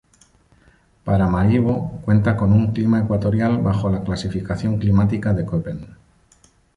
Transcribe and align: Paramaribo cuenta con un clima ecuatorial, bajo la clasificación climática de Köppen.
Paramaribo 1.03 2.01
cuenta 2.03 2.35
con 2.35 2.53
un 2.53 2.73
clima 2.73 3.01
ecuatorial, 3.03 3.59
bajo 3.61 3.91
la 3.91 4.03
clasificación 4.03 4.79
climática 4.79 5.31
de 5.31 5.45
Köppen. 5.45 5.95